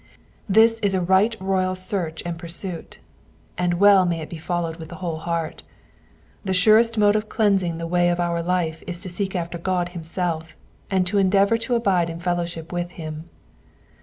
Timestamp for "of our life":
8.09-8.81